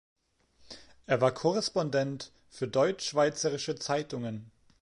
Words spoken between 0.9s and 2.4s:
Er war Korrespondent